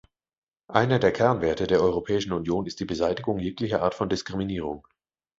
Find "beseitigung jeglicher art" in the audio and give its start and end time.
2.85-3.93